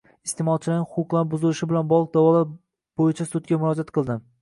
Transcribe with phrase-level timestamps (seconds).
[0.27, 4.31] Iste’molchilarning huquqlari buzilishi bilan bog‘liq da’volar bo‘yicha sudga murojaat qildim